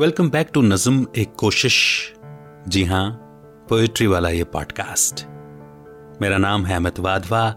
[0.00, 1.74] Welcome back to नज्म एक कोशिश
[2.68, 3.10] जी हाँ
[3.68, 5.26] पोएट्री वाला ये पॉडकास्ट
[6.22, 7.54] मेरा नाम है अमित वाधवा।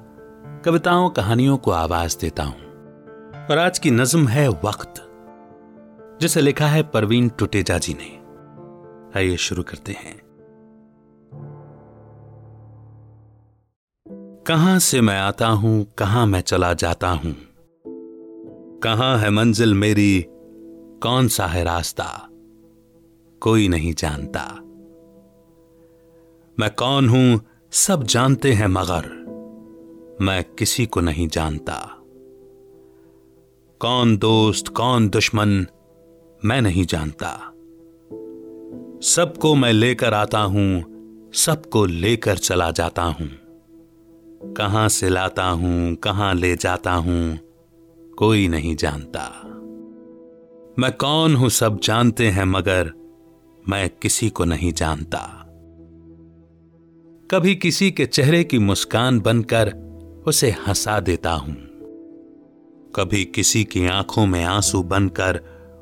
[0.66, 2.56] कविताओं, कहानियों को आवाज़ देता हूँ।
[3.52, 4.94] और आज की नज्म है वक्त,
[6.22, 8.20] जिसे लिखा है परवीन टुटेजा जी ने।
[9.20, 10.22] आइए शुरू करते हैं।
[14.48, 17.36] कहाँ से मैं आता हूँ, कहाँ मैं चला जाता हूँ?
[18.80, 20.26] कहाँ है मंजिल मेरी,
[21.04, 22.30] कौन सा है रास्ता?
[23.44, 24.42] कोई नहीं जानता।
[26.60, 29.24] मैं कौन हूँ, सब जानते हैं मगर
[30.22, 31.74] मैं किसी को नहीं जानता।
[33.82, 35.68] कौन दोस्त, कौन दुश्मन,
[36.46, 37.28] मैं नहीं जानता।
[39.02, 40.84] सबको मैं लेकर आता हूँ,
[41.34, 43.30] सबको लेकर चला जाता हूँ।
[44.54, 47.40] कहाँ से लाता हूँ, कहाँ ले जाता हूँ,
[48.18, 49.30] कोई नहीं जानता।
[50.80, 53.03] मैं कौन हूँ, सब जानते हैं मगर
[53.70, 55.40] मैं किसी को नहीं जानता।
[57.32, 59.74] कभी किसी के चेहरे की मुस्कान बनकर
[60.26, 61.54] उसे हंसा देता हूँ।
[62.96, 65.42] कभी किसी की आँखों में आँसू बनकर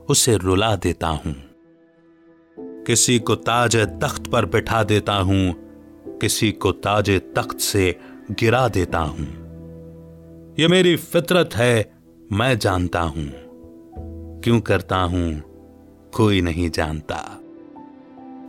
[0.09, 1.35] उसे रुला देता हूँ।
[2.59, 5.55] किसी को ताज तख्त पर बिठा देता हूँ।
[6.07, 7.99] किसी को ताज तख्त से
[8.31, 9.41] गिरा देता हूँ।
[10.59, 11.91] यह मेरी फितरत है,
[12.31, 13.31] मैं जानता हूँ।
[14.41, 15.41] क्यों करता हूँ,
[16.13, 17.40] कोई नहीं जानता।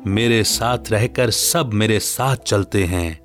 [0.07, 3.21] मेरे साथ रहकर सब मेरे साथ चलते हैं।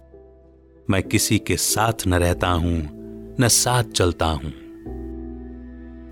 [0.89, 2.89] मैं किसी के साथ न रहता हूँ,
[3.39, 4.53] न साथ चलता हूँ।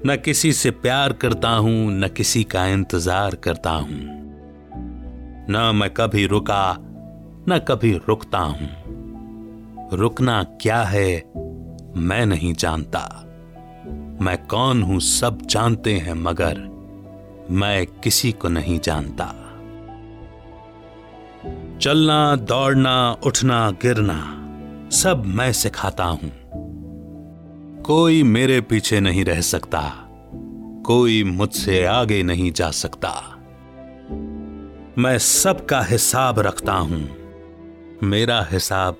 [0.06, 4.00] न किसी से प्यार करता हूँ, न किसी का इंतज़ार करता हूँ।
[5.50, 6.78] न मैं कभी रुका,
[7.50, 8.70] न कभी रुकता हूँ।
[9.94, 11.18] रुकना क्या है,
[11.98, 13.22] मैं नहीं जानता।
[14.22, 16.58] मैं कौन हूँ, सब जानते हैं, मगर
[17.52, 19.45] मैं किसी को नहीं जानता।
[21.82, 24.20] चलना, दौड़ना, उठना, गिरना,
[24.92, 26.32] सब मैं सिखाता हूँ।
[27.82, 29.82] कोई मेरे पीछे नहीं रह सकता,
[30.86, 33.12] कोई मुझसे आगे नहीं जा सकता।
[34.98, 37.04] मैं सबका हिसाब रखता हूँ,
[38.04, 38.98] मेरा हिसाब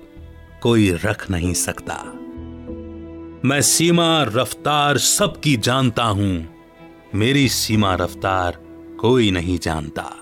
[0.62, 1.96] कोई रख नहीं सकता।
[3.44, 6.46] मैं सीमा रफ्तार सबकी जानता हूँ,
[7.14, 8.58] मेरी सीमा रफ्तार
[9.00, 10.12] कोई नहीं जानता।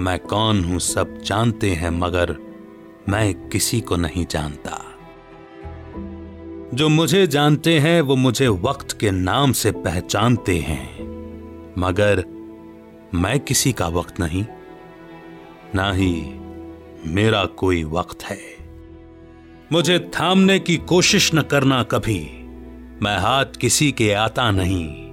[0.00, 2.36] मैं कौन हूँ सब जानते हैं, मगर
[3.08, 4.82] मैं किसी को नहीं जानता।
[6.74, 10.98] जो मुझे जानते हैं, वो मुझे वक्त के नाम से पहचानते हैं।
[11.78, 12.24] मगर
[13.14, 14.46] मैं किसी का वक्त नहीं,
[15.74, 16.22] ना ही
[17.06, 18.38] मेरा कोई वक्त है।
[19.72, 22.30] मुझे थामने की कोशिश न करना कभी।
[23.02, 25.12] मैं हाथ किसी के आता नहीं।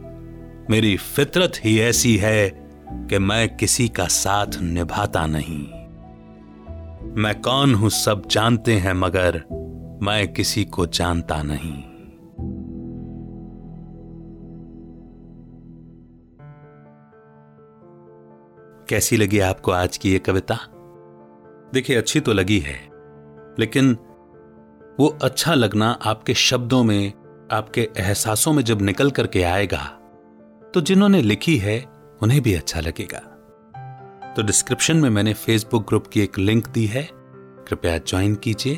[0.70, 2.63] मेरी फितरत ही ऐसी है
[3.10, 5.64] कि मैं किसी का साथ निभाता नहीं।
[7.14, 9.44] मैं कौन हूँ सब जानते हैं, मगर
[10.04, 11.82] मैं किसी को जानता नहीं।
[18.90, 20.58] कैसी लगी आपको आज की ये कविता?
[21.74, 22.80] देखिए, अच्छी तो लगी है,
[23.60, 23.98] लेकिन
[25.00, 27.14] वो अच्छा लगना आपके शब्दों में,
[27.52, 29.84] आपके एहसासों में जब निकल करके आएगा
[30.74, 31.93] तो जिन्होंने लिखी है
[32.24, 33.20] उन्हें भी अच्छा लगेगा।
[34.34, 37.08] तो डिस्क्रिप्शन में मैंने फेसबुक ग्रुप की एक लिंक दी है।
[37.68, 38.76] कृपया ज्वाइन कीजिए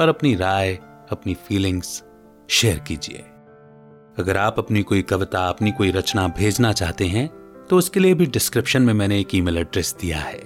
[0.00, 0.74] और अपनी राय,
[1.10, 2.02] अपनी फीलिंग्स
[2.50, 3.24] शेयर कीजिए।
[4.18, 7.28] अगर आप अपनी कोई कविता, अपनी कोई रचना भेजना चाहते हैं
[7.70, 10.40] तो उसके लिए भी डिस्क्रिप्शन में मैंने एक ईमेल एड्रेस दिया है।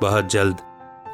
[0.00, 0.56] बहुत जल्द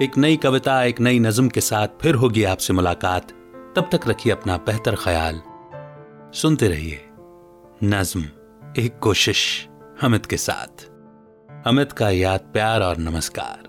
[0.03, 3.31] एक नई कविता, एक नई नज्म के साथ फिर होगी आपसे मुलाकात।
[3.77, 5.41] तब तक रखिए अपना बेहतर ख्याल।
[6.35, 7.09] सुनते रहिए
[7.85, 8.25] नज्म।
[8.79, 9.69] एक कोशिश
[10.03, 10.85] अमित के साथ।
[11.67, 13.63] अमित का याद प्यार और नमस्कार।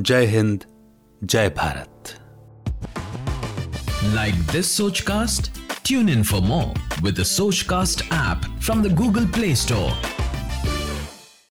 [0.00, 0.64] जय हिंद,
[1.24, 2.14] जय Bharat.
[4.04, 5.52] Like this Sochcast
[5.84, 7.22] tune in for more with
[7.62, 10.21] Sochcast app from the Google Play Store